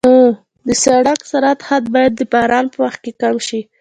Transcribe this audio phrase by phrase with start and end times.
[0.67, 3.61] د سړک سرعت حد باید د باران په وخت کم شي.